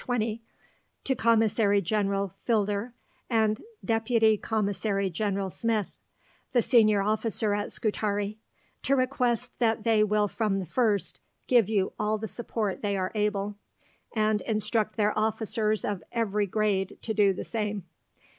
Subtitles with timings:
[0.07, 0.41] 20),
[1.03, 2.93] "to Commissary General Filder
[3.29, 5.91] and Deputy Commissary General Smith,
[6.53, 8.39] the Senior Officer at Scutari,
[8.81, 13.11] to request that they will from the first give you all the support they are
[13.13, 13.57] able,
[14.15, 17.85] and instruct their officers of every grade to do the same."